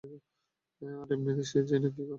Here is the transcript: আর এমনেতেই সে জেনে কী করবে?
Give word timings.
আর 0.81 1.09
এমনেতেই 1.13 1.47
সে 1.51 1.59
জেনে 1.69 1.89
কী 1.89 1.97
করবে? 1.97 2.09